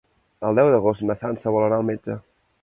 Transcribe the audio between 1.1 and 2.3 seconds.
Sança vol anar al metge.